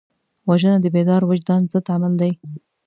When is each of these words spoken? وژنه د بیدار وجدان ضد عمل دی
وژنه 0.49 0.77
د 0.81 0.85
بیدار 0.95 1.21
وجدان 1.25 1.61
ضد 1.71 1.85
عمل 1.93 2.13
دی 2.21 2.31